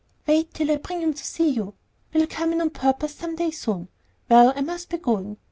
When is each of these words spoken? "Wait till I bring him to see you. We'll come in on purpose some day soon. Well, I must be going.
"Wait 0.25 0.51
till 0.51 0.71
I 0.71 0.77
bring 0.77 0.99
him 1.03 1.13
to 1.13 1.23
see 1.23 1.49
you. 1.49 1.75
We'll 2.11 2.25
come 2.25 2.53
in 2.53 2.59
on 2.59 2.71
purpose 2.71 3.13
some 3.13 3.35
day 3.35 3.51
soon. 3.51 3.87
Well, 4.29 4.51
I 4.55 4.61
must 4.61 4.89
be 4.89 4.97
going. 4.97 5.37